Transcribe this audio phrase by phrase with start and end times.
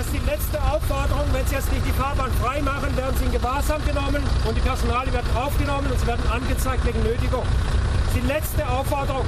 [0.00, 1.26] Das ist die letzte Aufforderung.
[1.30, 4.60] Wenn Sie jetzt nicht die Fahrbahn frei machen, werden Sie in Gewahrsam genommen und die
[4.62, 7.44] Personale werden aufgenommen und sie werden angezeigt wegen Nötigung.
[7.44, 9.26] Das ist die letzte Aufforderung.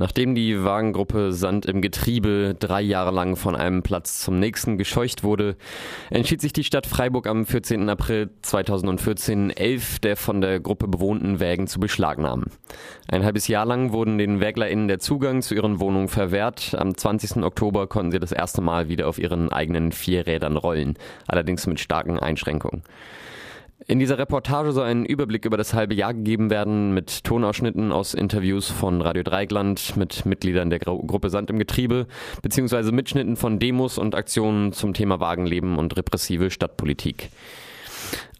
[0.00, 5.24] Nachdem die Wagengruppe Sand im Getriebe drei Jahre lang von einem Platz zum nächsten gescheucht
[5.24, 5.56] wurde,
[6.08, 7.86] entschied sich die Stadt Freiburg am 14.
[7.90, 12.46] April 2014, elf der von der Gruppe bewohnten Wägen zu beschlagnahmen.
[13.08, 16.74] Ein halbes Jahr lang wurden den WäglerInnen der Zugang zu ihren Wohnungen verwehrt.
[16.78, 17.44] Am 20.
[17.44, 20.94] Oktober konnten sie das erste Mal wieder auf ihren eigenen vier Rädern rollen,
[21.28, 22.84] allerdings mit starken Einschränkungen.
[23.86, 28.12] In dieser Reportage soll ein Überblick über das halbe Jahr gegeben werden mit Tonausschnitten aus
[28.12, 32.06] Interviews von Radio Dreigland mit Mitgliedern der Gruppe Sand im Getriebe
[32.42, 37.30] beziehungsweise Mitschnitten von Demos und Aktionen zum Thema Wagenleben und repressive Stadtpolitik.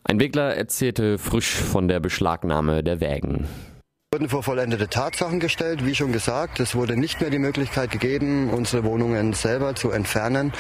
[0.04, 3.46] Ein Wegler erzählte frisch von der Beschlagnahme der Wägen
[4.12, 5.86] wurden vor vollendete Tatsachen gestellt.
[5.86, 10.52] Wie schon gesagt, es wurde nicht mehr die Möglichkeit gegeben, unsere Wohnungen selber zu entfernen.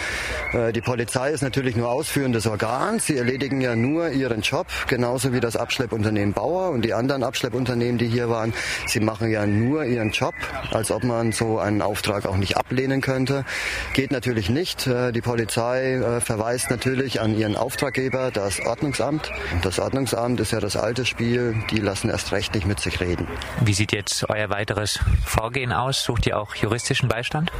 [0.52, 3.00] Äh, die Polizei ist natürlich nur ausführendes Organ.
[3.00, 7.98] Sie erledigen ja nur ihren Job, genauso wie das Abschleppunternehmen Bauer und die anderen Abschleppunternehmen,
[7.98, 8.54] die hier waren.
[8.86, 10.36] Sie machen ja nur ihren Job,
[10.70, 13.44] als ob man so einen Auftrag auch nicht ablehnen könnte.
[13.94, 14.86] Geht natürlich nicht.
[14.86, 19.32] Äh, die Polizei äh, verweist natürlich an ihren Auftraggeber, das Ordnungsamt.
[19.62, 21.56] Das Ordnungsamt ist ja das alte Spiel.
[21.72, 23.26] Die lassen erst recht nicht mit sich reden.
[23.62, 26.02] Wie sieht jetzt euer weiteres Vorgehen aus?
[26.02, 27.50] Sucht ihr auch juristischen Beistand?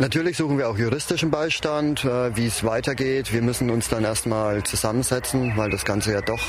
[0.00, 3.32] Natürlich suchen wir auch juristischen Beistand, äh, wie es weitergeht.
[3.32, 6.40] Wir müssen uns dann erstmal zusammensetzen, weil das Ganze ja doch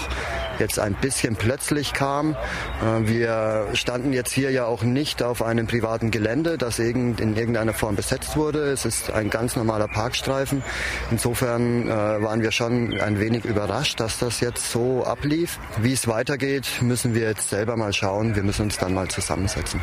[0.58, 2.32] jetzt ein bisschen plötzlich kam.
[2.32, 7.74] Äh, wir standen jetzt hier ja auch nicht auf einem privaten Gelände, das in irgendeiner
[7.74, 8.72] Form besetzt wurde.
[8.72, 10.64] Es ist ein ganz normaler Parkstreifen.
[11.12, 15.60] Insofern äh, waren wir schon ein wenig überrascht, dass das jetzt so ablief.
[15.78, 18.35] Wie es weitergeht, müssen wir jetzt selber mal schauen.
[18.36, 19.80] Wir müssen uns dann mal zusammensetzen.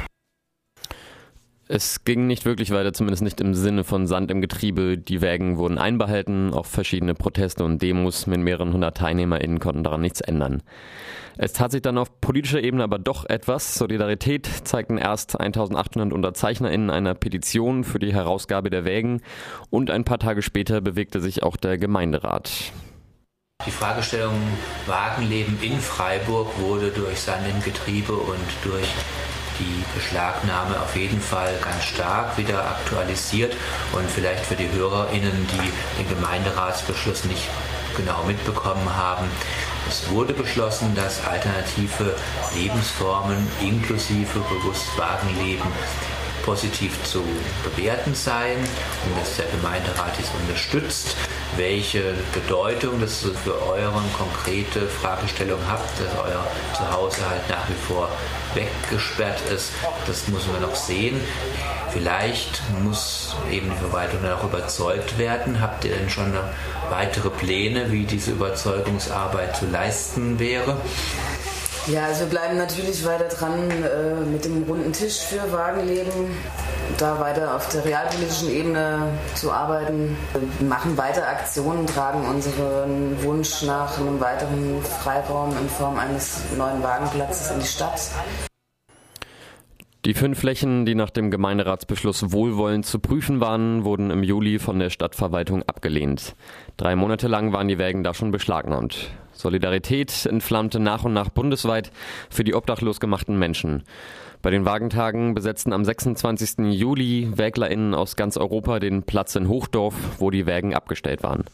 [1.68, 4.98] Es ging nicht wirklich weiter, zumindest nicht im Sinne von Sand im Getriebe.
[4.98, 10.02] Die Wägen wurden einbehalten, auch verschiedene Proteste und Demos mit mehreren hundert TeilnehmerInnen konnten daran
[10.02, 10.62] nichts ändern.
[11.38, 13.74] Es tat sich dann auf politischer Ebene aber doch etwas.
[13.76, 19.22] Solidarität zeigten erst 1800 UnterzeichnerInnen einer Petition für die Herausgabe der Wägen
[19.70, 22.72] und ein paar Tage später bewegte sich auch der Gemeinderat.
[23.64, 24.36] Die Fragestellung
[24.86, 28.88] Wagenleben in Freiburg wurde durch Sand Getriebe und durch
[29.60, 33.54] die Beschlagnahme auf jeden Fall ganz stark wieder aktualisiert
[33.92, 37.48] und vielleicht für die HörerInnen, die den Gemeinderatsbeschluss nicht
[37.96, 39.26] genau mitbekommen haben.
[39.88, 42.16] Es wurde beschlossen, dass alternative
[42.56, 45.66] Lebensformen inklusive Bewusstwagenleben
[46.44, 47.22] positiv zu
[47.62, 51.16] bewerten seien und dass der Gemeinderat dies unterstützt.
[51.56, 58.08] Welche Bedeutung das für eure konkrete Fragestellung habt, dass euer Zuhause halt nach wie vor
[58.54, 59.70] weggesperrt ist,
[60.06, 61.20] das müssen wir noch sehen.
[61.92, 65.60] Vielleicht muss eben die Verwaltung dann auch überzeugt werden.
[65.60, 66.32] Habt ihr denn schon
[66.88, 70.78] weitere Pläne, wie diese Überzeugungsarbeit zu leisten wäre?
[71.88, 76.30] Ja, also wir bleiben natürlich weiter dran äh, mit dem runden Tisch für Wagenleben,
[76.98, 80.16] da weiter auf der realpolitischen Ebene zu arbeiten.
[80.58, 86.82] Wir machen weiter Aktionen, tragen unseren Wunsch nach einem weiteren Freiraum in Form eines neuen
[86.82, 88.00] Wagenplatzes in die Stadt.
[90.04, 94.80] Die fünf Flächen, die nach dem Gemeinderatsbeschluss wohlwollend zu prüfen waren, wurden im Juli von
[94.80, 96.34] der Stadtverwaltung abgelehnt.
[96.76, 99.10] Drei Monate lang waren die Wägen da schon beschlagnahmt.
[99.42, 101.90] Solidarität entflammte nach und nach bundesweit
[102.30, 103.82] für die obdachlos gemachten Menschen.
[104.40, 106.72] Bei den Wagentagen besetzten am 26.
[106.72, 111.44] Juli WäglerInnen aus ganz Europa den Platz in Hochdorf, wo die Wägen abgestellt waren.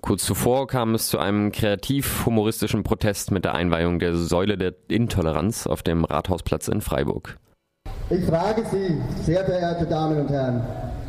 [0.00, 5.66] Kurz zuvor kam es zu einem kreativ-humoristischen Protest mit der Einweihung der Säule der Intoleranz
[5.66, 7.36] auf dem Rathausplatz in Freiburg.
[8.10, 10.64] Ich frage Sie, sehr verehrte Damen und Herren,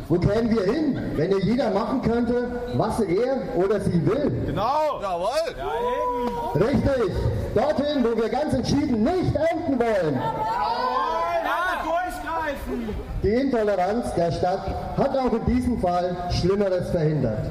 [0.08, 4.30] wo kämen wir hin, wenn ihr jeder machen könnte, was er oder sie will?
[4.46, 5.00] Genau!
[5.02, 5.28] Jawohl!
[5.56, 7.12] Ja, Richtig!
[7.54, 10.14] Dorthin, wo wir ganz entschieden nicht enden wollen!
[10.14, 10.98] Jawohl!
[11.44, 12.94] Ja, durchgreifen!
[13.22, 14.66] Die Intoleranz der Stadt
[14.96, 17.46] hat auch in diesem Fall Schlimmeres verhindert.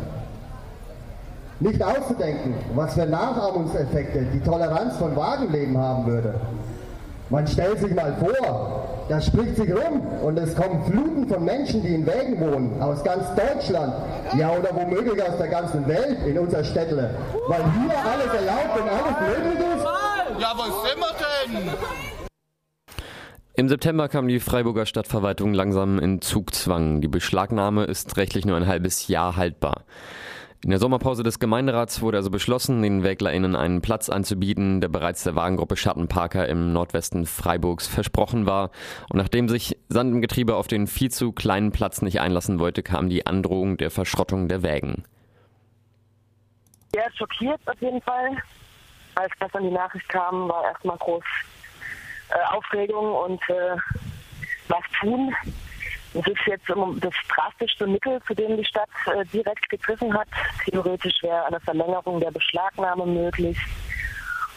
[1.59, 6.35] Nicht auszudenken, was für Nachahmungseffekte die Toleranz von Wagenleben haben würde.
[7.29, 11.81] Man stellt sich mal vor, das spricht sich rum und es kommen Fluten von Menschen,
[11.81, 13.93] die in Wägen wohnen, aus ganz Deutschland,
[14.37, 17.15] ja oder womöglich aus der ganzen Welt in unser Städtle,
[17.47, 19.85] weil hier alles erlaubt und alles möglich ist.
[20.39, 21.73] Ja, was sind wir denn?
[23.55, 27.01] Im September kam die Freiburger Stadtverwaltung langsam in Zugzwang.
[27.01, 29.85] Die Beschlagnahme ist rechtlich nur ein halbes Jahr haltbar.
[30.63, 35.23] In der Sommerpause des Gemeinderats wurde also beschlossen, den WäglerInnen einen Platz anzubieten, der bereits
[35.23, 38.71] der Wagengruppe Schattenparker im Nordwesten Freiburgs versprochen war.
[39.09, 42.81] Und nachdem sich Sand im Getriebe auf den viel zu kleinen Platz nicht einlassen wollte,
[42.81, 45.03] kam die Androhung der Verschrottung der Wägen.
[46.95, 48.37] Ja, schockiert auf jeden Fall.
[49.13, 51.23] Als gestern die Nachricht kam, war erstmal groß
[52.29, 53.75] äh, Aufregung und äh,
[54.67, 55.33] was tun.
[56.13, 60.27] Das ist jetzt das drastischste Mittel, zu dem die Stadt äh, direkt gegriffen hat.
[60.65, 63.57] Theoretisch wäre eine Verlängerung der Beschlagnahme möglich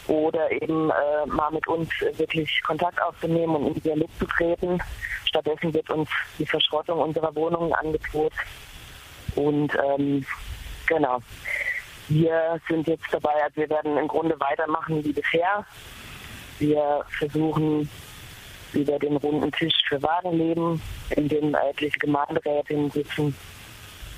[0.07, 4.79] oder eben äh, mal mit uns wirklich Kontakt aufzunehmen und in den Dialog zu treten.
[5.25, 8.33] Stattdessen wird uns die Verschrottung unserer Wohnungen angedroht.
[9.35, 10.25] Und ähm,
[10.87, 11.19] genau,
[12.09, 15.65] wir sind jetzt dabei, also wir werden im Grunde weitermachen wie bisher.
[16.59, 17.89] Wir versuchen
[18.73, 20.81] über den runden Tisch für Wagenleben,
[21.15, 23.35] in dem etliche Gemeinderätinnen sitzen,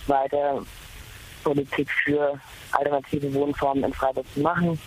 [0.07, 0.63] weiter
[1.43, 2.39] Politik für
[2.71, 4.79] alternative Wohnformen in Freiburg zu machen.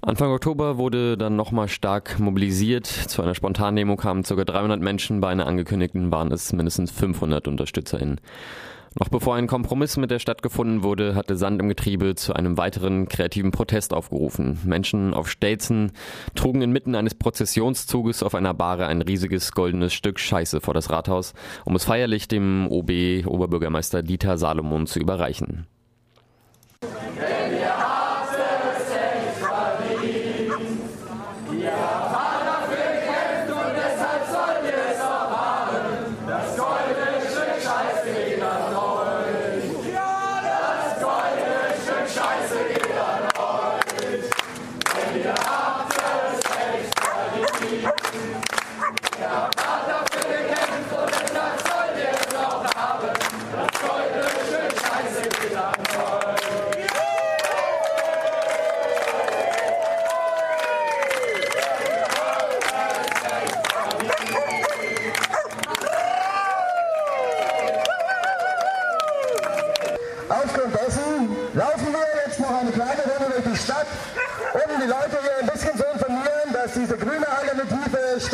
[0.00, 2.86] Anfang Oktober wurde dann nochmal stark mobilisiert.
[2.86, 4.44] Zu einer Spontandemo kamen ca.
[4.44, 8.20] 300 Menschen, bei einer angekündigten waren es mindestens 500 UnterstützerInnen.
[8.98, 12.56] Noch bevor ein Kompromiss mit der Stadt gefunden wurde, hatte Sand im Getriebe zu einem
[12.56, 14.58] weiteren kreativen Protest aufgerufen.
[14.64, 15.92] Menschen auf Stelzen
[16.34, 21.34] trugen inmitten eines Prozessionszuges auf einer Bahre ein riesiges goldenes Stück Scheiße vor das Rathaus,
[21.64, 25.66] um es feierlich dem OB Oberbürgermeister Dieter Salomon zu überreichen.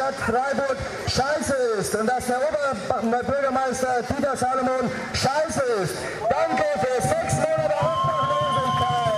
[0.05, 5.95] Stadt Freiburg scheiße ist und dass der Oberbürgermeister Dieter Salomon scheiße ist.
[6.29, 9.15] Danke für sechs Monate Obdachlosigkeit.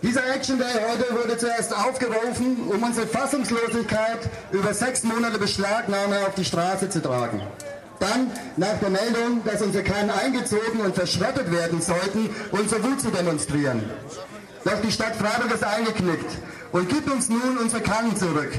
[0.00, 4.20] Dieser Action Day heute wurde zuerst aufgerufen, um unsere Fassungslosigkeit
[4.52, 7.42] über sechs Monate Beschlagnahme auf die Straße zu tragen.
[8.02, 13.12] Dann, nach der Meldung, dass unsere Kahn eingezogen und verschrottet werden sollten, unsere Wut zu
[13.12, 13.84] demonstrieren.
[14.64, 16.38] Doch die Stadt Freiburg ist eingeknickt
[16.72, 18.50] und gibt uns nun unsere Kannen zurück.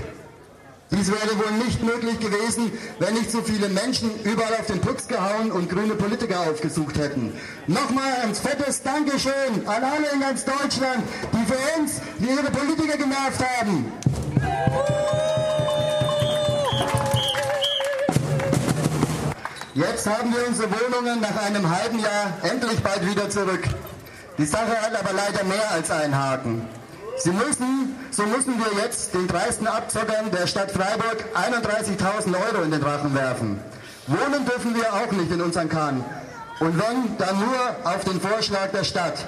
[0.91, 5.09] Dies wäre wohl nicht möglich gewesen, wenn nicht so viele Menschen überall auf den Putz
[5.09, 7.33] gehauen und grüne Politiker aufgesucht hätten.
[7.67, 11.03] Nochmal ein fettes Dankeschön an alle in ganz Deutschland,
[11.33, 13.91] die für uns die ihre Politiker genervt haben.
[19.75, 23.63] Jetzt haben wir unsere Wohnungen nach einem halben Jahr endlich bald wieder zurück.
[24.37, 26.67] Die Sache hat aber leider mehr als einen Haken.
[27.17, 32.69] Sie müssen, so müssen wir jetzt den dreisten Abzockern der Stadt Freiburg 31.000 Euro in
[32.69, 33.59] den Rachen werfen.
[34.05, 36.05] Wohnen dürfen wir auch nicht in unseren Kahn.
[36.59, 39.25] Und wenn, dann nur auf den Vorschlag der Stadt.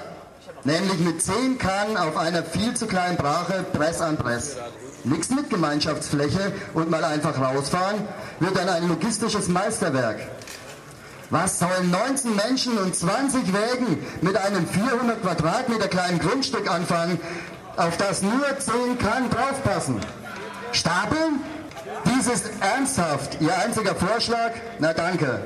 [0.63, 4.57] Nämlich mit 10 Kahn auf einer viel zu kleinen Brache, Press an Press.
[5.04, 8.07] Nichts mit Gemeinschaftsfläche und mal einfach rausfahren,
[8.40, 10.19] wird dann ein logistisches Meisterwerk.
[11.29, 17.19] Was sollen 19 Menschen und 20 Wägen mit einem 400 Quadratmeter kleinen Grundstück anfangen,
[17.77, 19.99] auf das nur 10 Kahn draufpassen?
[20.71, 21.39] Stapeln?
[22.05, 24.51] Dies ist ernsthaft Ihr einziger Vorschlag?
[24.79, 25.39] Na danke.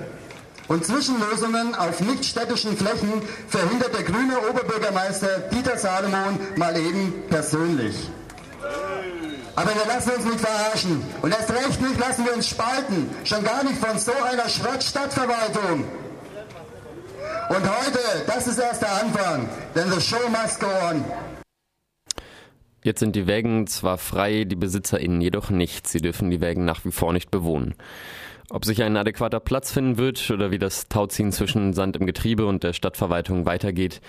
[0.67, 7.95] Und Zwischenlösungen auf nichtstädtischen Flächen verhindert der grüne Oberbürgermeister Dieter Salomon mal eben persönlich.
[9.59, 11.03] Aber wir lassen uns nicht verarschen.
[11.21, 13.09] Und erst recht nicht lassen wir uns spalten.
[13.25, 15.83] Schon gar nicht von so einer Schrottstadtverwaltung.
[17.49, 19.49] Und heute, das ist erst der Anfang.
[19.75, 21.03] Denn the show must go on.
[22.85, 25.87] Jetzt sind die Wägen zwar frei, die BesitzerInnen jedoch nicht.
[25.87, 27.75] Sie dürfen die Wägen nach wie vor nicht bewohnen.
[28.51, 32.47] Ob sich ein adäquater Platz finden wird oder wie das Tauziehen zwischen Sand im Getriebe
[32.47, 34.01] und der Stadtverwaltung weitergeht,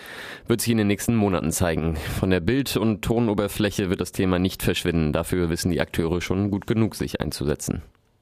[0.47, 1.97] wird sich in den nächsten Monaten zeigen.
[2.19, 5.13] Von der Bild- und Tonoberfläche wird das Thema nicht verschwinden.
[5.13, 7.83] Dafür wissen die Akteure schon gut genug, sich einzusetzen.